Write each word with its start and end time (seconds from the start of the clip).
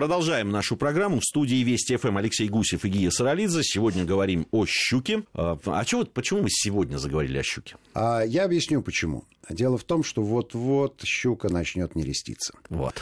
Продолжаем 0.00 0.48
нашу 0.48 0.78
программу. 0.78 1.20
В 1.20 1.24
студии 1.26 1.62
Вести 1.62 1.94
ФМ 1.98 2.16
Алексей 2.16 2.48
Гусев 2.48 2.86
и 2.86 2.88
Гия 2.88 3.10
Саралидзе. 3.10 3.62
Сегодня 3.62 4.06
говорим 4.06 4.46
о 4.50 4.64
щуке. 4.64 5.24
А, 5.34 5.58
а 5.66 5.84
чего, 5.84 6.06
почему 6.06 6.40
мы 6.40 6.48
сегодня 6.48 6.96
заговорили 6.96 7.36
о 7.36 7.42
щуке? 7.42 7.76
А 7.92 8.22
я 8.22 8.44
объясню, 8.44 8.80
почему. 8.80 9.24
Дело 9.50 9.76
в 9.76 9.84
том, 9.84 10.02
что 10.02 10.22
вот-вот 10.22 11.02
щука 11.04 11.50
начнет 11.50 11.96
нереститься. 11.96 12.54
Вот. 12.70 12.94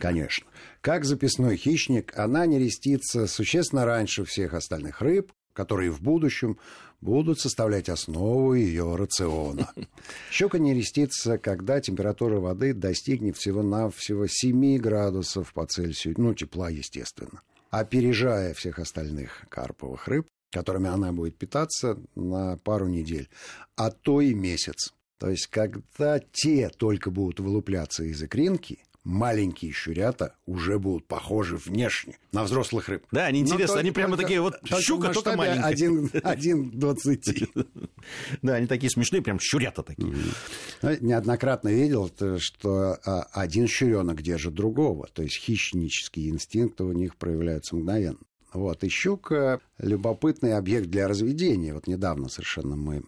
Конечно. 0.00 0.46
Как 0.82 1.04
записной 1.04 1.56
хищник, 1.56 2.16
она 2.16 2.46
нерестится 2.46 3.26
существенно 3.26 3.84
раньше 3.84 4.24
всех 4.24 4.54
остальных 4.54 5.00
рыб, 5.00 5.32
которые 5.52 5.90
в 5.90 6.00
будущем 6.00 6.58
будут 7.00 7.40
составлять 7.40 7.88
основу 7.88 8.54
ее 8.54 8.96
рациона. 8.96 9.70
Щука 10.30 10.58
не 10.58 10.74
рестится, 10.74 11.38
когда 11.38 11.80
температура 11.80 12.38
воды 12.40 12.74
достигнет 12.74 13.36
всего-навсего 13.36 14.26
7 14.26 14.78
градусов 14.78 15.52
по 15.52 15.66
Цельсию, 15.66 16.14
ну, 16.18 16.34
тепла, 16.34 16.68
естественно. 16.70 17.42
Опережая 17.70 18.54
всех 18.54 18.78
остальных 18.78 19.44
карповых 19.48 20.08
рыб, 20.08 20.26
которыми 20.50 20.88
она 20.88 21.12
будет 21.12 21.36
питаться 21.36 21.98
на 22.14 22.56
пару 22.58 22.86
недель, 22.86 23.28
а 23.76 23.90
то 23.90 24.20
и 24.20 24.34
месяц. 24.34 24.94
То 25.18 25.30
есть, 25.30 25.46
когда 25.46 26.20
те 26.32 26.68
только 26.68 27.10
будут 27.10 27.40
вылупляться 27.40 28.04
из 28.04 28.22
икринки, 28.22 28.78
маленькие 29.06 29.70
щурята 29.72 30.34
уже 30.46 30.78
будут 30.78 31.06
похожи 31.06 31.56
внешне 31.56 32.18
на 32.32 32.42
взрослых 32.42 32.88
рыб. 32.88 33.04
Да, 33.12 33.26
они 33.26 33.40
интересны, 33.40 33.78
они 33.78 33.92
прямо 33.92 34.16
такие 34.16 34.40
вот 34.40 34.56
щука, 34.80 35.12
только 35.12 35.36
маленькая. 35.36 35.64
Один, 35.64 36.10
один 36.22 36.70
двадцати. 36.70 37.48
Да, 38.42 38.54
они 38.54 38.68
такие 38.68 38.88
смешные, 38.88 39.20
прям 39.20 39.40
щурята 39.40 39.82
такие. 39.82 40.14
Ну, 40.82 40.96
неоднократно 41.00 41.68
видел, 41.68 42.10
что 42.38 42.98
а, 43.04 43.22
один 43.32 43.66
щуренок 43.66 44.22
держит 44.22 44.54
другого, 44.54 45.08
то 45.12 45.22
есть 45.22 45.38
хищнические 45.38 46.30
инстинкты 46.30 46.84
у 46.84 46.92
них 46.92 47.16
проявляются 47.16 47.74
мгновенно. 47.74 48.18
Вот. 48.52 48.84
И 48.84 48.88
щука– 48.88 49.60
любопытный 49.78 50.56
объект 50.56 50.86
для 50.86 51.08
разведения. 51.08 51.74
Вот 51.74 51.86
недавно 51.86 52.28
совершенно 52.28 52.76
мы 52.76 53.02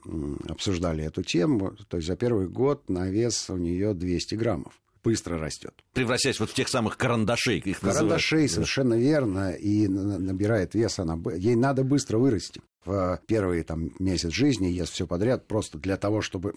обсуждали 0.48 1.04
эту 1.04 1.22
тему. 1.22 1.76
То 1.88 1.98
есть 1.98 2.08
за 2.08 2.16
первый 2.16 2.48
год 2.48 2.90
на 2.90 3.08
вес 3.08 3.48
у 3.48 3.56
нее 3.56 3.94
200 3.94 4.34
граммов 4.34 4.78
быстро 5.02 5.38
растет. 5.38 5.74
Превращаясь 5.92 6.40
вот 6.40 6.50
в 6.50 6.54
тех 6.54 6.68
самых 6.68 6.96
карандашей. 6.96 7.58
Их 7.58 7.80
карандашей, 7.80 8.42
называют. 8.42 8.52
совершенно 8.52 8.94
верно. 8.94 9.52
И 9.52 9.88
набирает 9.88 10.74
вес 10.74 10.98
она. 10.98 11.18
Ей 11.36 11.54
надо 11.56 11.84
быстро 11.84 12.18
вырасти. 12.18 12.62
В 12.84 13.20
первый 13.26 13.62
там, 13.64 13.90
месяц 13.98 14.30
жизни 14.30 14.66
ест 14.66 14.92
все 14.92 15.06
подряд 15.06 15.46
просто 15.46 15.78
для 15.78 15.96
того, 15.96 16.22
чтобы 16.22 16.54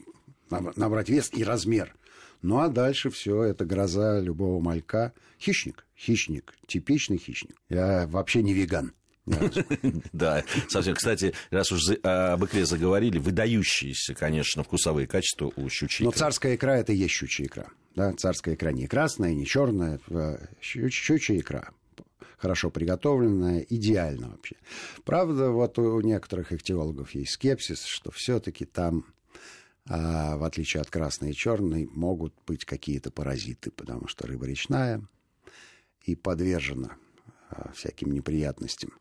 набрать 0.50 1.09
вес 1.09 1.30
и 1.33 1.44
размер. 1.44 1.95
Ну 2.42 2.59
а 2.59 2.70
дальше 2.70 3.09
все 3.09 3.44
это 3.44 3.66
гроза 3.66 4.20
любого 4.20 4.61
малька. 4.61 5.14
Хищник. 5.39 5.86
Хищник. 5.98 6.53
Типичный 6.67 7.17
хищник. 7.17 7.55
Я 7.70 8.08
вообще 8.08 8.42
не 8.42 8.53
веган. 8.53 8.94
Да, 10.14 10.44
совсем. 10.67 10.95
Кстати, 10.95 11.33
раз 11.50 11.72
уж 11.72 11.81
об 12.03 12.44
икре 12.45 12.66
заговорили, 12.66 13.19
выдающиеся, 13.19 14.14
конечно, 14.14 14.64
вкусовые 14.64 15.08
качества 15.08 15.52
у 15.55 15.69
щучьей 15.69 16.05
Но 16.05 16.11
царская 16.11 16.55
икра– 16.55 16.77
это 16.77 16.94
и 16.94 16.97
есть 16.97 17.14
щучья 17.14 17.45
икра. 17.45 17.67
Да, 17.95 18.14
царская 18.14 18.55
икра 18.55 18.72
не 18.72 18.88
красная, 18.88 19.33
не 19.33 19.45
черная, 19.45 19.99
а 20.09 20.39
щучья 20.61 21.38
икра 21.38 21.72
хорошо 22.42 22.72
приготовленная, 22.72 23.59
идеально 23.69 24.30
вообще. 24.30 24.55
Правда, 25.05 25.52
вот 25.52 25.77
у 25.77 26.02
некоторых 26.02 26.52
ихтиологов 26.52 27.11
есть 27.11 27.33
скепсис, 27.33 27.83
что 27.83 28.09
все-таки 28.09 28.66
там, 28.66 29.05
а, 29.88 30.38
в 30.38 30.44
отличие 30.44 30.81
от 30.81 30.89
красной 30.89 31.31
и 31.31 31.36
черной, 31.36 31.88
могут 31.92 32.33
быть 32.47 32.66
какие-то 32.66 33.11
паразиты, 33.11 33.69
потому 33.69 34.08
что 34.08 34.25
рыба 34.25 34.47
речная 34.47 35.03
и 36.03 36.16
подвержена 36.16 36.95
а, 36.95 37.00
всяким 37.73 38.11
неприятностям. 38.11 38.91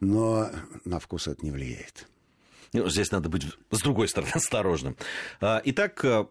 Но 0.00 0.50
на 0.84 0.98
вкус 0.98 1.28
это 1.28 1.44
не 1.44 1.50
влияет. 1.50 2.08
Ну, 2.72 2.88
здесь 2.88 3.10
надо 3.10 3.28
быть, 3.28 3.44
с 3.70 3.80
другой 3.82 4.08
стороны, 4.08 4.30
осторожным. 4.34 4.96
А, 5.40 5.60
итак, 5.64 6.00
а, 6.04 6.24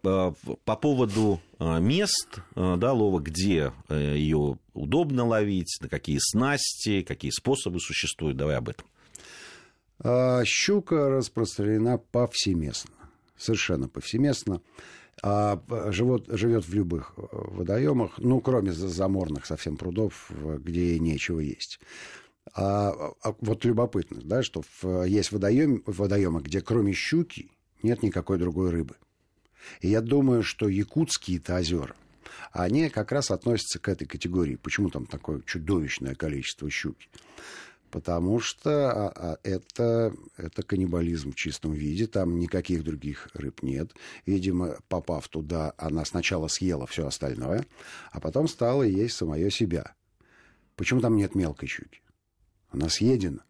по 0.64 0.76
поводу 0.76 1.42
мест 1.60 2.40
да, 2.56 2.94
лова, 2.94 3.20
где 3.20 3.74
э, 3.90 4.16
ее 4.16 4.58
удобно 4.74 5.26
ловить, 5.26 5.78
на 5.82 5.90
какие 5.90 6.20
снасти, 6.22 7.02
какие 7.02 7.32
способы 7.32 7.80
существуют, 7.82 8.38
давай 8.38 8.56
об 8.56 8.70
этом. 8.70 10.46
Щука 10.46 11.10
распространена 11.10 11.98
повсеместно, 11.98 12.96
совершенно 13.38 13.90
повсеместно 13.90 14.62
а 15.22 15.62
живет, 15.92 16.26
живет 16.28 16.66
в 16.66 16.74
любых 16.74 17.14
э, 17.18 17.22
водоемах, 17.32 18.18
ну, 18.18 18.40
кроме 18.42 18.72
заморных 18.72 19.46
совсем 19.46 19.78
прудов, 19.78 20.32
где 20.32 20.98
нечего 21.00 21.40
есть. 21.40 21.80
А, 22.54 23.14
а 23.24 23.36
вот 23.42 23.66
любопытно, 23.66 24.22
да, 24.24 24.44
что 24.44 24.64
в, 24.82 25.04
есть 25.04 25.32
водоем, 25.32 25.84
водоемы, 25.86 26.42
где 26.42 26.62
кроме 26.62 26.94
щуки 26.94 27.52
нет 27.84 28.04
никакой 28.04 28.38
другой 28.38 28.72
рыбы. 28.72 28.96
И 29.82 29.90
я 29.90 30.02
думаю, 30.02 30.44
что 30.44 30.68
якутские-то 30.68 31.58
озера, 31.58 31.96
они 32.52 32.90
как 32.90 33.12
раз 33.12 33.32
относятся 33.32 33.80
к 33.80 33.88
этой 33.90 34.06
категории. 34.06 34.56
Почему 34.56 34.90
там 34.90 35.06
такое 35.06 35.42
чудовищное 35.42 36.16
количество 36.16 36.70
щуки? 36.70 37.10
Потому 37.92 38.40
что 38.40 38.92
а, 38.92 39.14
а, 39.16 39.40
это, 39.44 40.14
это 40.38 40.64
каннибализм 40.64 41.32
в 41.32 41.36
чистом 41.36 41.74
виде, 41.74 42.08
там 42.08 42.40
никаких 42.40 42.84
других 42.84 43.30
рыб 43.34 43.64
нет. 43.64 43.94
Видимо, 44.26 44.78
попав 44.88 45.28
туда, 45.28 45.74
она 45.78 46.06
сначала 46.06 46.48
съела 46.48 46.88
все 46.88 47.08
остальное, 47.08 47.66
а 48.12 48.20
потом 48.20 48.48
стала 48.48 48.84
есть 48.84 49.16
самое 49.16 49.50
себя. 49.52 49.96
Почему 50.76 51.02
там 51.02 51.16
нет 51.16 51.36
мелкой 51.36 51.68
щуки? 51.68 52.02
Она 52.70 52.90
съедена. 52.90 53.44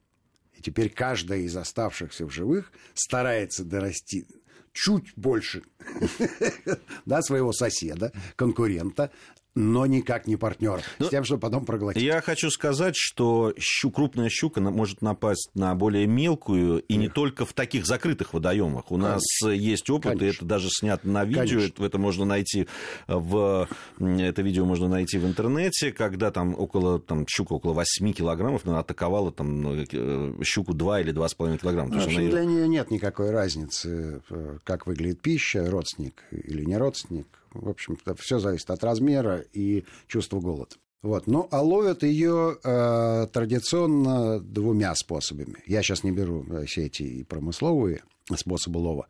И 0.54 0.62
теперь 0.62 0.90
каждая 0.90 1.40
из 1.40 1.56
оставшихся 1.56 2.26
в 2.26 2.32
живых 2.32 2.72
старается 2.94 3.64
дорасти 3.64 4.26
чуть 4.74 5.14
больше 5.16 5.64
да, 7.06 7.22
своего 7.22 7.54
соседа, 7.54 8.12
конкурента, 8.36 9.12
но 9.60 9.86
никак 9.86 10.26
не 10.26 10.38
партнер, 10.38 10.82
ну, 11.00 11.06
с 11.06 11.10
тем, 11.10 11.26
чтобы 11.26 11.42
потом 11.42 11.66
проглотить. 11.66 12.02
Я 12.02 12.22
хочу 12.22 12.50
сказать, 12.50 12.96
что 12.96 13.54
щу, 13.60 13.92
крупная 13.92 14.30
щука 14.30 14.62
может 14.62 15.02
напасть 15.02 15.50
на 15.54 15.76
более 15.76 16.08
мелкую, 16.08 16.80
и 16.80 16.94
Эх. 16.94 17.00
не 17.00 17.10
только 17.10 17.46
в 17.46 17.52
таких 17.52 17.86
закрытых 17.86 18.34
водоемах. 18.34 18.90
У 18.90 18.96
Конечно. 18.96 19.16
нас 19.16 19.24
есть 19.54 19.90
опыт, 19.90 20.14
Конечно. 20.14 20.26
и 20.26 20.30
это 20.30 20.46
даже 20.46 20.70
снято 20.70 21.08
на 21.10 21.26
видео, 21.26 21.60
Конечно. 21.60 21.86
это 21.86 21.98
можно 21.98 22.26
найти 22.26 22.68
в... 23.08 23.68
Это 24.00 24.42
видео 24.42 24.66
можно 24.66 24.88
найти 24.88 25.18
в 25.18 25.26
интернете, 25.26 25.92
когда 25.92 26.32
там 26.32 26.56
около, 26.58 27.00
там, 27.00 27.26
щука 27.28 27.54
около 27.54 27.74
8 27.74 28.14
килограммов 28.14 28.66
она 28.66 28.80
атаковала 28.80 29.32
там, 29.32 29.84
э, 29.92 30.44
щуку 30.44 30.74
2 30.74 31.02
или 31.02 31.12
2,5 31.12 31.58
килограмма. 31.58 32.00
В 32.00 32.06
общем, 32.06 32.30
для 32.30 32.46
нее 32.46 32.68
нет 32.68 32.92
никакой 32.92 33.32
разницы, 33.32 34.22
э, 34.30 34.58
как 34.64 34.88
выглядит 34.88 35.20
пища, 35.22 35.70
родственник 35.70 36.24
или 36.32 36.64
не 36.64 36.78
родственник 36.78 37.28
в 37.52 37.70
общем-то, 37.70 38.16
все 38.16 38.40
зависит 38.40 38.70
от 38.70 38.84
размера 38.84 39.44
и 39.54 39.86
чувства 40.08 40.40
голода. 40.40 40.76
Вот. 41.02 41.28
Ну, 41.28 41.48
а 41.52 41.62
ловят 41.62 42.04
ее 42.04 42.58
э, 42.62 43.28
традиционно 43.32 44.40
двумя 44.40 44.94
способами. 44.96 45.56
Я 45.66 45.82
сейчас 45.82 46.04
не 46.04 46.12
беру 46.12 46.46
э, 46.50 46.66
все 46.66 46.88
эти 46.88 47.24
промысловые 47.24 48.04
способы 48.36 48.80
лова. 48.80 49.08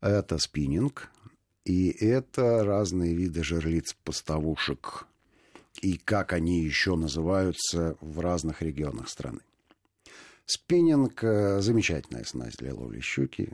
Это 0.00 0.38
спиннинг, 0.38 1.10
и 1.66 1.90
это 1.90 2.64
разные 2.64 3.14
виды 3.14 3.44
жерлиц-поставушек, 3.44 5.06
и 5.82 5.98
как 5.98 6.32
они 6.32 6.62
еще 6.62 6.96
называются 6.96 7.96
в 8.00 8.18
разных 8.20 8.62
регионах 8.62 9.10
страны. 9.10 9.40
Спиннинг 10.46 11.22
э,– 11.22 11.60
замечательная 11.60 12.24
снасть 12.24 12.58
для 12.58 12.74
ловли 12.74 13.00
щуки. 13.00 13.52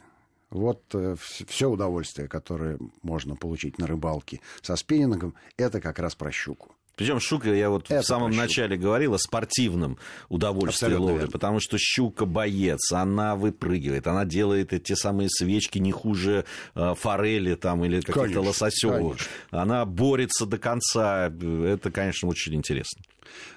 Вот 0.50 0.82
э, 0.94 1.16
все 1.18 1.68
удовольствие, 1.68 2.28
которое 2.28 2.78
можно 3.02 3.34
получить 3.34 3.78
на 3.78 3.86
рыбалке 3.86 4.40
со 4.62 4.76
спиннингом, 4.76 5.34
это 5.56 5.80
как 5.80 5.98
раз 5.98 6.14
про 6.14 6.30
щуку. 6.30 6.76
Причем 6.96 7.20
щука, 7.20 7.52
я 7.52 7.68
вот 7.68 7.90
это 7.90 8.00
в 8.00 8.06
самом 8.06 8.30
начале 8.30 8.78
говорил 8.78 9.12
о 9.12 9.18
спортивном 9.18 9.98
удовольствии 10.30 10.86
Абсолютно 10.86 11.04
ловли, 11.04 11.18
верно. 11.18 11.32
потому 11.32 11.60
что 11.60 11.76
щука 11.78 12.24
боец, 12.24 12.90
она 12.90 13.36
выпрыгивает, 13.36 14.06
она 14.06 14.24
делает 14.24 14.72
эти 14.72 14.94
самые 14.94 15.28
свечки 15.28 15.78
не 15.78 15.92
хуже 15.92 16.46
э, 16.74 16.94
форели 16.94 17.54
там 17.54 17.84
или 17.84 18.00
каких-то 18.00 18.40
лососевых. 18.40 19.18
Она 19.50 19.84
борется 19.84 20.46
до 20.46 20.56
конца. 20.56 21.26
Это, 21.26 21.90
конечно, 21.90 22.30
очень 22.30 22.54
интересно. 22.54 23.02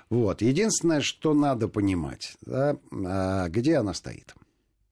Вот. 0.10 0.42
Единственное, 0.42 1.00
что 1.00 1.34
надо 1.34 1.70
понимать, 1.70 2.36
да, 2.42 2.76
а, 2.92 3.48
где 3.48 3.78
она 3.78 3.94
стоит 3.94 4.36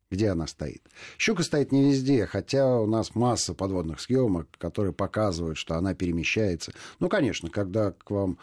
где 0.10 0.30
она 0.30 0.48
стоит. 0.48 0.82
Щука 1.18 1.44
стоит 1.44 1.72
не 1.72 1.92
везде, 1.92 2.26
хотя 2.26 2.80
у 2.80 2.88
нас 2.88 3.16
масса 3.16 3.54
подводных 3.54 4.00
съемок, 4.00 4.48
которые 4.58 4.94
показывают, 4.94 5.58
что 5.58 5.76
она 5.76 5.94
перемещается. 5.94 6.74
Ну, 7.00 7.10
конечно, 7.10 7.50
когда 7.50 7.92
к 7.92 8.10
вам 8.10 8.38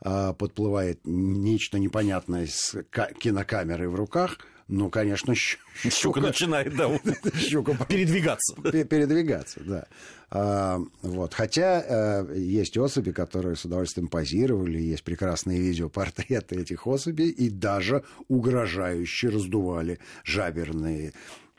а, 0.00 0.32
подплывает 0.32 1.00
нечто 1.04 1.78
непонятное 1.78 2.46
с 2.46 2.82
кинокамерой 3.18 3.88
в 3.88 3.94
руках, 3.94 4.38
Ну, 4.72 4.88
конечно, 4.88 5.34
щука, 5.34 5.90
щука 5.90 6.20
начинает 6.20 6.76
да, 6.76 6.88
щука 7.36 7.74
передвигаться. 7.88 8.54
Передвигаться, 8.62 9.60
да. 9.64 9.86
А, 10.30 10.78
вот. 11.02 11.34
Хотя 11.34 11.80
а, 11.80 12.32
есть 12.32 12.78
особи, 12.78 13.10
которые 13.10 13.56
с 13.56 13.64
удовольствием 13.64 14.06
позировали, 14.06 14.78
есть 14.78 15.02
прекрасные 15.02 15.60
видеопортреты 15.60 16.60
этих 16.60 16.86
особей, 16.86 17.30
и 17.30 17.50
даже 17.50 18.04
угрожающе 18.28 19.30
раздували 19.30 19.98
жаберные 20.22 21.14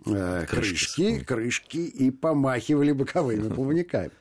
э, 0.05 0.45
крышки, 0.49 1.19
крышки 1.19 1.79
и 1.79 2.11
помахивали 2.11 2.93
боковыми 2.93 3.49
плавниками. 3.53 4.11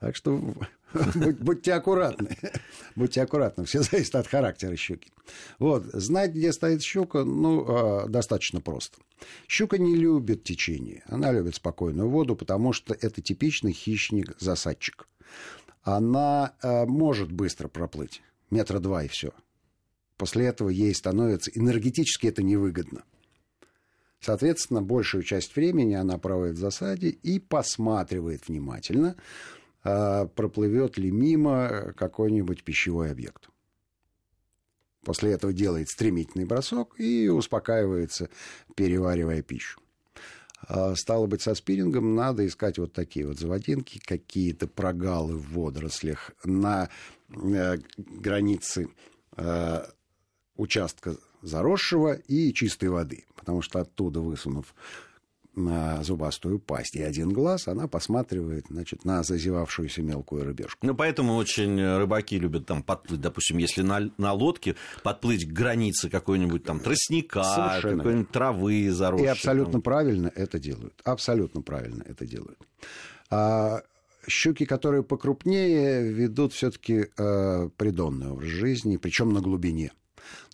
Так 0.00 0.16
что 0.16 0.54
Будьте 1.40 1.74
аккуратны. 1.74 2.36
Будьте 2.96 3.22
аккуратны. 3.22 3.64
Все 3.64 3.82
зависит 3.82 4.14
от 4.14 4.26
характера 4.26 4.74
щуки. 4.76 5.10
Вот. 5.58 5.84
Знать, 5.92 6.32
где 6.32 6.52
стоит 6.52 6.82
щука, 6.82 7.24
ну, 7.24 7.64
а, 7.68 8.08
достаточно 8.08 8.60
просто. 8.60 8.98
Щука 9.46 9.78
не 9.78 9.96
любит 9.96 10.44
течение. 10.44 11.02
Она 11.06 11.32
любит 11.32 11.56
спокойную 11.56 12.08
воду, 12.08 12.36
потому 12.36 12.72
что 12.72 12.94
это 12.94 13.20
типичный 13.20 13.72
хищник-засадчик. 13.72 15.08
Она 15.82 16.54
а, 16.62 16.86
может 16.86 17.32
быстро 17.32 17.68
проплыть. 17.68 18.22
Метра 18.50 18.78
два 18.78 19.04
и 19.04 19.08
все. 19.08 19.32
После 20.16 20.46
этого 20.46 20.68
ей 20.68 20.94
становится 20.94 21.50
энергетически 21.54 22.26
это 22.26 22.42
невыгодно. 22.42 23.04
Соответственно, 24.20 24.82
большую 24.82 25.22
часть 25.22 25.54
времени 25.54 25.94
она 25.94 26.18
проводит 26.18 26.56
в 26.56 26.60
засаде 26.60 27.10
и 27.10 27.38
посматривает 27.38 28.48
внимательно, 28.48 29.14
проплывет 30.34 30.98
ли 30.98 31.10
мимо 31.10 31.92
какой-нибудь 31.96 32.64
пищевой 32.64 33.10
объект. 33.10 33.48
После 35.04 35.32
этого 35.32 35.52
делает 35.52 35.88
стремительный 35.88 36.44
бросок 36.44 37.00
и 37.00 37.28
успокаивается, 37.28 38.28
переваривая 38.74 39.42
пищу. 39.42 39.80
А, 40.66 40.94
стало 40.96 41.26
быть, 41.26 41.42
со 41.42 41.54
спиннингом 41.54 42.14
надо 42.14 42.46
искать 42.46 42.78
вот 42.78 42.92
такие 42.92 43.26
вот 43.26 43.38
заводинки, 43.38 44.00
какие-то 44.04 44.66
прогалы 44.66 45.36
в 45.36 45.52
водорослях 45.52 46.32
на 46.44 46.88
э, 47.30 47.76
границе 47.96 48.88
э, 49.36 49.84
участка 50.56 51.16
заросшего 51.42 52.14
и 52.14 52.52
чистой 52.52 52.88
воды. 52.88 53.24
Потому 53.36 53.62
что 53.62 53.80
оттуда, 53.80 54.20
высунув 54.20 54.74
на 55.58 56.02
зубастую 56.02 56.58
пасть 56.58 56.96
и 56.96 57.02
один 57.02 57.30
глаз, 57.30 57.68
она 57.68 57.88
посматривает, 57.88 58.66
значит, 58.70 59.04
на 59.04 59.22
зазевавшуюся 59.22 60.02
мелкую 60.02 60.44
рыбешку. 60.44 60.86
Ну, 60.86 60.94
поэтому 60.94 61.36
очень 61.36 61.80
рыбаки 61.80 62.38
любят 62.38 62.66
там 62.66 62.82
подплыть, 62.82 63.20
допустим, 63.20 63.58
если 63.58 63.82
на, 63.82 64.10
на 64.16 64.32
лодке 64.32 64.76
подплыть 65.02 65.46
к 65.48 65.52
границе 65.52 66.08
какой-нибудь 66.08 66.64
там 66.64 66.80
тростника, 66.80 67.80
какой-нибудь 67.82 68.30
травы 68.30 68.90
заросшей. 68.90 69.26
И 69.26 69.28
абсолютно 69.28 69.72
там. 69.72 69.82
правильно 69.82 70.32
это 70.34 70.58
делают. 70.58 71.00
Абсолютно 71.04 71.62
правильно 71.62 72.04
это 72.06 72.26
делают. 72.26 72.58
А, 73.30 73.82
щуки, 74.26 74.64
которые 74.64 75.02
покрупнее, 75.02 76.10
ведут 76.10 76.52
все-таки 76.52 77.06
э, 77.16 77.68
придонный 77.76 78.28
образ 78.28 78.48
жизни, 78.48 78.96
причем 78.96 79.32
на 79.32 79.40
глубине 79.40 79.92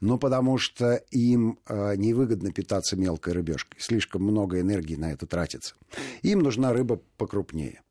но 0.00 0.18
потому 0.18 0.58
что 0.58 0.94
им 1.10 1.58
э, 1.66 1.96
невыгодно 1.96 2.52
питаться 2.52 2.96
мелкой 2.96 3.34
рыбешкой. 3.34 3.80
Слишком 3.80 4.22
много 4.22 4.60
энергии 4.60 4.96
на 4.96 5.12
это 5.12 5.26
тратится. 5.26 5.74
Им 6.22 6.40
нужна 6.40 6.72
рыба 6.72 7.00
покрупнее. 7.16 7.82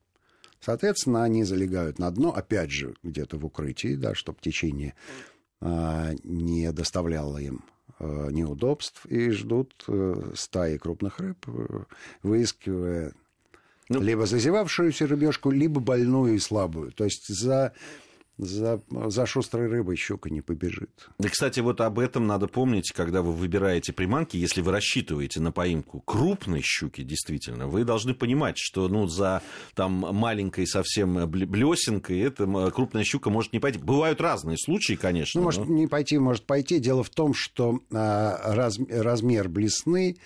Соответственно, 0.60 1.24
они 1.24 1.44
залегают 1.44 2.00
на 2.00 2.10
дно, 2.12 2.34
опять 2.34 2.72
же, 2.72 2.96
где-то 3.04 3.38
в 3.38 3.46
укрытии, 3.46 3.96
да, 3.96 4.16
чтобы 4.16 4.40
течение 4.42 4.96
э, 5.62 6.16
не 6.24 6.72
доставляло 6.72 7.38
им 7.38 7.66
э, 8.00 8.30
неудобств, 8.32 9.06
и 9.08 9.30
ждут 9.32 9.86
стаи 10.36 10.78
крупных 10.78 11.20
рыб, 11.20 11.46
выискивая 12.22 13.14
ну, 13.90 14.02
либо 14.02 14.26
зазевавшуюся 14.26 15.08
рыбешку, 15.08 15.52
либо 15.52 15.80
больную 15.80 16.36
и 16.36 16.40
слабую. 16.40 16.92
То 16.92 17.04
есть 17.04 17.28
за 17.28 17.74
за, 18.38 18.82
за 18.90 19.26
шустрой 19.26 19.68
рыбой 19.68 19.96
щука 19.96 20.30
не 20.30 20.42
побежит. 20.42 21.10
И, 21.20 21.28
кстати, 21.28 21.60
вот 21.60 21.82
об 21.82 22.00
этом 22.00 22.26
надо 22.26 22.48
помнить, 22.48 22.92
когда 22.92 23.22
вы 23.22 23.32
выбираете 23.32 23.94
приманки, 23.94 24.38
если 24.38 24.62
вы 24.62 24.72
рассчитываете 24.72 25.40
на 25.40 25.52
поимку 25.52 26.02
крупной 26.02 26.62
щуки, 26.64 27.04
действительно, 27.04 27.68
вы 27.68 27.84
должны 27.84 28.14
понимать, 28.14 28.58
что 28.58 28.88
ну, 28.88 29.08
за 29.08 29.42
там, 29.76 29.92
маленькой 29.92 30.66
совсем 30.66 31.30
блесенкой 31.30 32.20
эта 32.20 32.72
крупная 32.72 33.04
щука 33.04 33.30
может 33.30 33.54
не 33.54 33.60
пойти. 33.60 33.80
Бывают 33.80 34.20
разные 34.20 34.58
случаи, 34.58 34.94
конечно. 34.94 35.40
Ну, 35.40 35.46
может 35.46 35.68
не 35.68 35.88
пойти, 35.88 36.18
может 36.18 36.46
пойти. 36.46 36.80
Дело 36.80 37.04
в 37.04 37.10
том, 37.10 37.34
что 37.34 37.80
а, 37.92 38.56
раз, 38.56 38.80
размер 38.90 39.48
блесны 39.48 40.18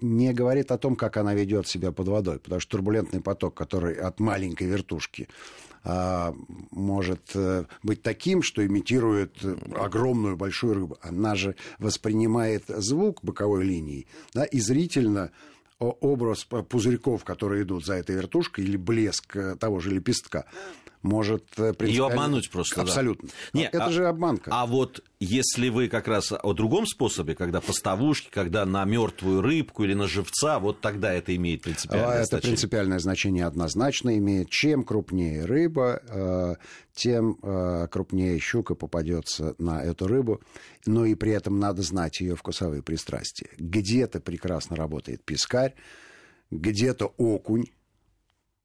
не 0.00 0.32
говорит 0.32 0.70
о 0.70 0.78
том, 0.78 0.96
как 0.96 1.16
она 1.16 1.34
ведет 1.34 1.66
себя 1.66 1.92
под 1.92 2.08
водой, 2.08 2.38
потому 2.38 2.60
что 2.60 2.72
турбулентный 2.72 3.20
поток, 3.20 3.54
который 3.54 3.94
от 3.94 4.20
маленькой 4.20 4.68
вертушки 4.68 5.28
а, 5.86 6.34
может 6.70 7.32
э, 7.34 7.64
быть 7.82 8.02
таким, 8.02 8.42
что 8.42 8.64
имитирует 8.64 9.44
огромную 9.76 10.34
большую 10.36 10.74
рыбу. 10.74 10.98
Она 11.02 11.34
же 11.34 11.56
воспринимает 11.78 12.64
звук 12.68 13.22
боковой 13.22 13.64
линии 13.64 14.06
да, 14.32 14.44
и 14.44 14.60
зрительно 14.60 15.30
образ 15.78 16.44
пузырьков, 16.44 17.24
которые 17.24 17.64
идут 17.64 17.84
за 17.84 17.94
этой 17.94 18.16
вертушкой, 18.16 18.64
или 18.64 18.78
блеск 18.78 19.36
э, 19.36 19.56
того 19.56 19.80
же 19.80 19.90
лепестка, 19.90 20.46
может... 21.04 21.44
Э, 21.58 21.74
Ее 21.80 22.06
обмануть 22.06 22.50
просто, 22.50 22.80
Абсолютно. 22.80 23.28
Да. 23.28 23.58
Не, 23.58 23.66
Это 23.66 23.84
а, 23.84 23.90
же 23.90 24.08
обманка. 24.08 24.50
А 24.52 24.66
вот 24.66 25.04
если 25.20 25.68
вы 25.68 25.88
как 25.88 26.08
раз 26.08 26.32
о 26.32 26.52
другом 26.54 26.86
способе, 26.86 27.34
когда 27.34 27.60
поставушки, 27.60 28.28
когда 28.30 28.64
на 28.64 28.84
мертвую 28.84 29.42
рыбку 29.42 29.84
или 29.84 29.92
на 29.92 30.08
живца, 30.08 30.58
вот 30.58 30.80
тогда 30.80 31.12
это 31.12 31.36
имеет 31.36 31.62
принципиальное 31.62 32.08
а, 32.08 32.14
это 32.14 32.24
значение. 32.24 32.38
Это 32.38 32.48
принципиальное 32.48 32.98
значение 32.98 33.46
однозначно 33.46 34.16
имеет. 34.16 34.48
Чем 34.48 34.82
крупнее 34.82 35.44
рыба, 35.44 36.00
э, 36.08 36.54
тем 36.94 37.38
э, 37.42 37.86
крупнее 37.90 38.38
щука 38.38 38.74
попадется 38.74 39.54
на 39.58 39.84
эту 39.84 40.06
рыбу. 40.06 40.40
Но 40.86 41.04
и 41.04 41.14
при 41.14 41.32
этом 41.32 41.60
надо 41.60 41.82
знать 41.82 42.20
ее 42.20 42.34
вкусовые 42.34 42.82
пристрастия. 42.82 43.50
Где-то 43.58 44.20
прекрасно 44.20 44.74
работает 44.74 45.22
пескарь, 45.22 45.74
где-то 46.50 47.12
окунь, 47.18 47.66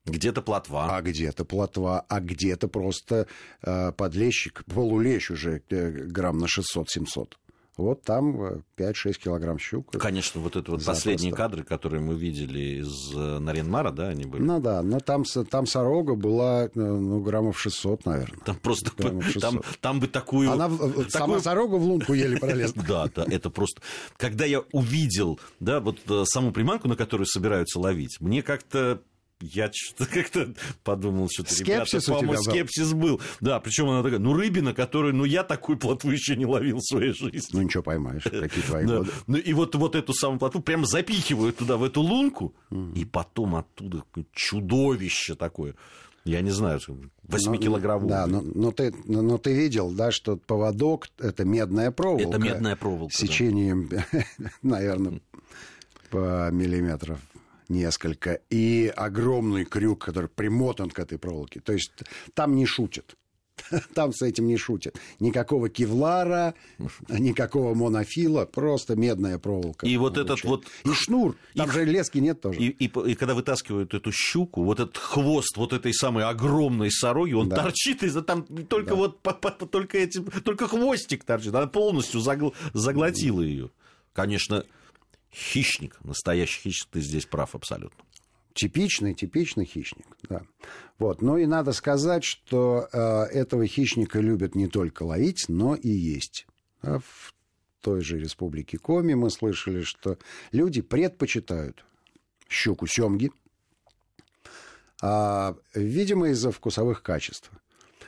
где-то 0.10 0.42
плотва. 0.42 0.96
А 0.96 1.02
где-то 1.02 1.46
плотва, 1.46 2.06
а 2.08 2.20
где-то 2.20 2.68
просто 2.68 3.28
э, 3.62 3.92
подлещик, 3.92 4.64
полулещ 4.66 5.32
уже 5.32 5.62
э, 5.70 5.90
грамм 6.06 6.40
на 6.40 6.46
600-700. 6.46 7.34
Вот 7.80 8.02
там 8.02 8.36
5-6 8.36 8.64
э, 8.78 9.14
килограмм 9.14 9.58
щук. 9.58 9.92
Конечно, 9.98 10.42
вот 10.42 10.58
это 10.58 10.72
вот 10.72 10.84
последние 10.84 11.32
кадры, 11.32 11.64
которые 11.64 12.02
мы 12.02 12.14
видели 12.14 12.82
из 12.82 13.16
э, 13.16 13.40
Наренмара, 13.40 13.92
да, 13.92 14.10
они 14.10 14.26
были? 14.26 14.42
Ну 14.42 14.60
да, 14.60 14.82
но 14.82 15.00
там, 15.00 15.24
там 15.50 15.66
сорога 15.66 16.16
была, 16.16 16.66
э, 16.66 16.70
ну, 16.76 17.22
граммов 17.22 17.58
600, 17.58 18.06
наверное. 18.06 18.40
Там 18.44 18.58
просто, 18.58 18.92
600. 19.22 19.42
Там, 19.50 19.62
там 19.80 20.00
бы 20.02 20.08
такую... 20.08 20.52
Она, 20.52 20.70
такую... 20.70 21.10
Сама 21.10 21.40
сорога 21.40 21.76
в 21.76 21.84
лунку 21.84 22.14
еле 22.14 22.38
пролезла. 22.38 22.84
Да, 22.90 23.10
да, 23.16 23.26
это 23.30 23.50
просто... 23.50 23.82
Когда 24.18 24.46
я 24.46 24.62
увидел, 24.74 25.39
да, 25.60 25.80
вот 25.80 26.00
саму 26.25 26.51
приманку, 26.51 26.88
на 26.88 26.96
которую 26.96 27.28
собираются 27.28 27.80
ловить, 27.80 28.18
мне 28.20 28.42
как-то 28.42 29.01
я 29.41 29.72
что-то 29.74 30.10
как-то 30.10 30.53
подумал, 30.84 31.29
что-то, 31.31 31.53
скепсис 31.53 32.08
ребята, 32.08 32.19
по-моему, 32.19 32.43
скепсис 32.43 32.93
был. 32.93 33.22
Да, 33.39 33.60
причем 33.60 33.89
она 33.89 34.03
такая, 34.03 34.19
ну, 34.19 34.34
рыбина, 34.34 34.74
которую, 34.74 35.15
ну, 35.15 35.24
я 35.24 35.43
такую 35.43 35.77
плотву 35.77 36.12
еще 36.12 36.36
не 36.36 36.46
ловил 36.46 36.77
в 36.77 36.84
своей 36.84 37.13
жизни. 37.13 37.41
Ну, 37.53 37.62
ничего 37.62 37.84
поймаешь, 37.84 38.24
какие 38.24 38.63
твои 38.63 38.86
да. 38.86 38.98
годы. 38.98 39.12
Ну, 39.27 39.38
и 39.38 39.53
вот, 39.53 39.75
вот 39.75 39.96
эту 39.96 40.13
самую 40.13 40.39
плотву 40.39 40.62
прям 40.62 40.86
запихивают 40.86 41.58
туда, 41.58 41.77
в 41.77 41.84
эту 41.84 42.01
лунку, 42.01 42.53
mm. 42.69 42.96
и 42.96 43.05
потом 43.05 43.55
оттуда 43.55 44.03
чудовище 44.34 45.36
такое. 45.36 45.75
Я 46.25 46.41
не 46.41 46.51
знаю, 46.51 46.79
8-килограммовый. 47.27 48.10
Да, 48.10 48.27
но, 48.27 48.41
но, 48.41 48.72
ты, 48.72 48.93
но 49.05 49.38
ты 49.38 49.53
видел, 49.53 49.89
да, 49.89 50.12
что 50.12 50.36
поводок– 50.36 51.08
это 51.17 51.46
медная 51.46 51.91
проволока. 51.91 52.29
Это 52.29 52.39
медная 52.39 52.75
проволока. 52.75 53.15
Сечением, 53.15 53.88
да. 53.89 54.05
наверное, 54.62 55.22
по 56.10 56.50
миллиметров 56.51 57.19
несколько, 57.70 58.42
и 58.50 58.92
огромный 58.96 59.66
крюк, 59.66 60.04
который 60.04 60.30
примотан 60.30 60.90
к 60.90 61.00
этой 61.00 61.18
проволоке. 61.18 61.60
То 61.60 61.74
есть 61.74 61.92
там 62.34 62.56
не 62.56 62.66
шутят. 62.66 63.16
Там 63.94 64.14
с 64.14 64.22
этим 64.22 64.48
не 64.48 64.58
шутят. 64.58 64.96
Никакого 65.20 65.70
кевлара, 65.70 66.54
никакого 67.08 67.74
монофила, 67.74 68.46
просто 68.46 68.96
медная 68.96 69.38
проволока. 69.38 69.86
И 69.86 69.98
вот 69.98 70.18
этот 70.18 70.44
вот... 70.44 70.66
И 70.86 70.94
шнур. 70.94 71.36
Там 71.56 71.70
и... 71.70 71.74
же 71.74 71.86
лески 71.86 72.20
нет 72.20 72.42
тоже. 72.42 72.60
И, 72.60 72.68
и, 72.70 72.86
и 72.86 73.16
когда 73.16 73.34
вытаскивают 73.34 73.94
эту 73.94 74.12
щуку, 74.12 74.64
вот 74.64 74.80
этот 74.80 74.98
хвост 74.98 75.58
вот 75.58 75.74
этой 75.74 75.94
самой 75.94 76.24
огромной 76.24 76.92
сороги, 76.92 77.34
он 77.34 77.50
да. 77.50 77.58
торчит 77.58 78.04
из-за 78.04 78.22
там 78.22 78.44
только 78.44 78.92
да. 78.92 78.96
вот 78.96 79.20
по, 79.22 79.34
по, 79.34 79.52
только, 79.52 79.98
эти, 79.98 80.22
только 80.22 80.68
хвостик 80.68 81.24
торчит. 81.24 81.54
Она 81.54 81.68
полностью 81.68 82.20
загл, 82.20 82.54
заглотила 82.74 83.42
ее. 83.42 83.70
Конечно, 84.14 84.66
хищник, 85.33 85.98
настоящий 86.03 86.62
хищник, 86.62 86.89
ты 86.91 87.01
здесь 87.01 87.25
прав 87.25 87.55
абсолютно. 87.55 88.03
Типичный, 88.53 89.13
типичный 89.13 89.65
хищник, 89.65 90.05
да. 90.27 90.41
Вот. 90.98 91.21
Но 91.21 91.38
и 91.38 91.45
надо 91.45 91.71
сказать, 91.71 92.24
что 92.24 92.89
э, 92.91 92.98
этого 93.31 93.65
хищника 93.67 94.19
любят 94.19 94.55
не 94.55 94.67
только 94.67 95.03
ловить, 95.03 95.45
но 95.48 95.75
и 95.75 95.89
есть. 95.89 96.45
А 96.81 97.00
в 97.00 97.33
той 97.81 98.01
же 98.01 98.19
республики 98.19 98.75
Коми 98.75 99.13
мы 99.13 99.29
слышали, 99.29 99.83
что 99.83 100.17
люди 100.51 100.81
предпочитают 100.81 101.86
щуку 102.50 102.88
семги, 102.88 103.31
а, 105.01 105.55
видимо, 105.74 106.29
из-за 106.29 106.51
вкусовых 106.51 107.01
качеств. 107.01 107.51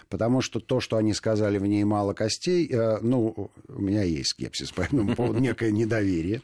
Потому 0.09 0.41
что 0.41 0.59
то, 0.59 0.81
что 0.81 0.97
они 0.97 1.13
сказали, 1.13 1.57
в 1.57 1.65
ней 1.65 1.85
мало 1.85 2.13
костей, 2.13 2.67
э, 2.69 2.99
ну, 3.01 3.49
у 3.69 3.81
меня 3.81 4.03
есть 4.03 4.31
скепсис 4.31 4.71
по 4.71 4.81
этому 4.81 5.15
поводу, 5.15 5.39
некое 5.39 5.71
недоверие. 5.71 6.41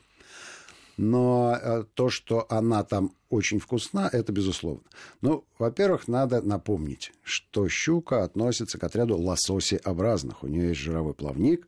Но 0.97 1.55
э, 1.55 1.83
то, 1.93 2.09
что 2.09 2.47
она 2.49 2.83
там 2.83 3.13
очень 3.29 3.59
вкусна, 3.59 4.09
это 4.11 4.31
безусловно. 4.31 4.83
Ну, 5.21 5.45
во-первых, 5.59 6.07
надо 6.07 6.41
напомнить, 6.41 7.13
что 7.23 7.69
щука 7.69 8.23
относится 8.23 8.79
к 8.79 8.83
отряду 8.83 9.15
лососеобразных. 9.17 10.43
У 10.43 10.47
нее 10.47 10.69
есть 10.69 10.79
жировой 10.79 11.13
плавник, 11.13 11.67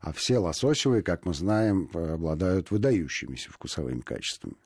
а 0.00 0.12
все 0.12 0.38
лососевые, 0.38 1.02
как 1.02 1.26
мы 1.26 1.34
знаем, 1.34 1.90
обладают 1.92 2.70
выдающимися 2.70 3.50
вкусовыми 3.50 4.00
качествами. 4.00 4.56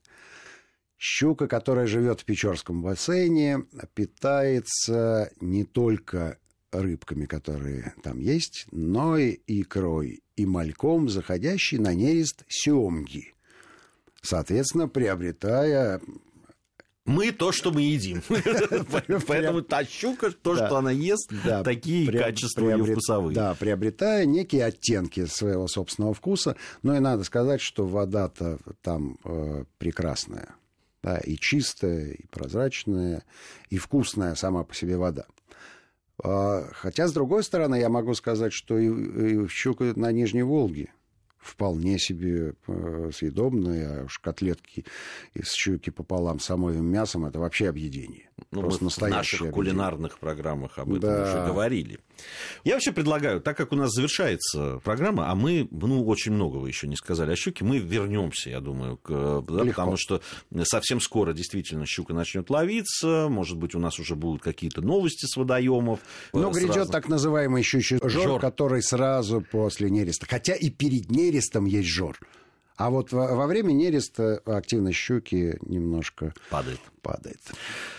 Щука, 0.96 1.46
которая 1.46 1.86
живет 1.86 2.20
в 2.20 2.24
Печорском 2.24 2.82
бассейне, 2.82 3.64
питается 3.94 5.30
не 5.40 5.64
только 5.64 6.38
рыбками, 6.72 7.26
которые 7.26 7.94
там 8.02 8.18
есть, 8.18 8.66
но 8.72 9.16
и 9.16 9.38
икрой 9.46 10.22
и 10.36 10.44
мальком, 10.44 11.08
заходящей 11.08 11.78
на 11.78 11.94
нерест 11.94 12.44
семги. 12.48 13.34
Соответственно, 14.22 14.88
приобретая 14.88 16.00
мы 17.08 17.32
то, 17.32 17.52
что 17.52 17.72
мы 17.72 17.80
едим. 17.80 18.22
Поэтому 19.26 19.62
та 19.62 19.84
щука, 19.84 20.30
то, 20.30 20.56
что 20.56 20.76
она 20.76 20.90
ест, 20.90 21.32
такие 21.64 22.12
качества 22.12 22.68
ее 22.68 22.84
вкусовые. 22.84 23.34
Да, 23.34 23.54
приобретая 23.54 24.26
некие 24.26 24.66
оттенки 24.66 25.24
своего 25.24 25.68
собственного 25.68 26.12
вкуса. 26.12 26.56
Но 26.82 26.94
и 26.94 26.98
надо 26.98 27.24
сказать, 27.24 27.62
что 27.62 27.86
вода-то 27.86 28.58
там 28.82 29.18
э, 29.24 29.64
прекрасная 29.78 30.54
да, 31.02 31.18
и 31.18 31.36
чистая, 31.36 32.12
и 32.12 32.26
прозрачная, 32.26 33.24
и 33.70 33.78
вкусная 33.78 34.34
сама 34.34 34.64
по 34.64 34.74
себе 34.74 34.98
вода. 34.98 35.24
А, 36.22 36.68
хотя, 36.72 37.08
с 37.08 37.12
другой 37.12 37.42
стороны, 37.42 37.76
я 37.76 37.88
могу 37.88 38.14
сказать, 38.14 38.52
что 38.52 38.76
и, 38.76 38.88
и 38.88 39.48
щука 39.48 39.92
на 39.96 40.12
Нижней 40.12 40.42
Волге 40.42 40.90
вполне 41.38 41.98
себе 41.98 42.54
э, 42.66 43.10
съедобные, 43.12 43.86
а 43.86 44.04
уж 44.04 44.18
котлетки 44.18 44.84
из 45.34 45.52
щуки 45.52 45.90
пополам 45.90 46.40
с 46.40 46.44
самовым 46.44 46.86
мясом 46.86 47.24
это 47.26 47.38
вообще 47.38 47.68
объедение. 47.68 48.27
Ну, 48.50 48.62
Просто 48.62 48.84
мы 48.84 48.90
в 48.90 48.98
наших 48.98 49.40
объедение. 49.42 49.52
кулинарных 49.52 50.18
программах 50.18 50.78
об 50.78 50.88
этом 50.94 51.10
да. 51.10 51.22
уже 51.22 51.46
говорили. 51.46 51.98
Я 52.64 52.74
вообще 52.74 52.92
предлагаю, 52.92 53.42
так 53.42 53.58
как 53.58 53.72
у 53.72 53.76
нас 53.76 53.90
завершается 53.92 54.80
программа, 54.82 55.30
а 55.30 55.34
мы, 55.34 55.68
ну, 55.70 56.02
очень 56.06 56.32
многого 56.32 56.66
еще 56.66 56.88
не 56.88 56.96
сказали 56.96 57.32
о 57.32 57.36
щуке, 57.36 57.66
мы 57.66 57.76
вернемся, 57.78 58.48
я 58.48 58.60
думаю, 58.60 58.96
к, 58.96 59.10
да, 59.46 59.64
потому 59.64 59.98
что 59.98 60.22
совсем 60.62 61.00
скоро 61.02 61.34
действительно 61.34 61.84
щука 61.84 62.14
начнет 62.14 62.48
ловиться, 62.48 63.26
может 63.28 63.58
быть, 63.58 63.74
у 63.74 63.78
нас 63.78 63.98
уже 63.98 64.14
будут 64.14 64.40
какие-то 64.40 64.80
новости 64.80 65.26
с 65.26 65.36
водоемов. 65.36 66.00
Но 66.32 66.50
грядет 66.50 66.76
разных... 66.76 66.92
так 66.92 67.08
называемый 67.08 67.62
щучий 67.62 67.98
жор, 68.02 68.10
жор, 68.10 68.40
который 68.40 68.82
сразу 68.82 69.42
после 69.42 69.90
нереста, 69.90 70.26
хотя 70.26 70.54
и 70.54 70.70
перед 70.70 71.10
нерестом 71.10 71.66
есть 71.66 71.88
жор. 71.88 72.18
А 72.78 72.90
вот 72.90 73.10
во, 73.10 73.34
во 73.34 73.46
время 73.48 73.72
нереста 73.72 74.40
активность 74.46 74.98
щуки 74.98 75.58
немножко 75.62 76.32
падает. 76.48 76.78
падает. 77.02 77.40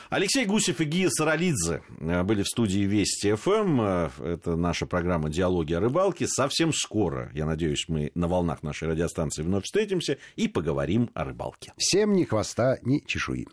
Алексей 0.09 0.45
Гусев 0.45 0.79
и 0.79 0.85
Гия 0.85 1.09
Саралидзе 1.09 1.81
э, 1.99 2.23
были 2.23 2.43
в 2.43 2.47
студии 2.47 2.79
Вести 2.79 3.35
ФМ. 3.35 3.81
Э, 3.81 4.09
это 4.23 4.55
наша 4.55 4.85
программа 4.85 5.29
«Диалоги 5.29 5.73
о 5.73 5.81
рыбалке». 5.81 6.27
Совсем 6.29 6.71
скоро, 6.71 7.29
я 7.33 7.45
надеюсь, 7.45 7.89
мы 7.89 8.11
на 8.15 8.29
волнах 8.29 8.63
нашей 8.63 8.87
радиостанции 8.87 9.43
вновь 9.43 9.65
встретимся 9.65 10.17
и 10.37 10.47
поговорим 10.47 11.09
о 11.13 11.25
рыбалке. 11.25 11.73
Всем 11.77 12.13
ни 12.13 12.23
хвоста, 12.23 12.79
ни 12.81 13.03
чешуи. 13.05 13.49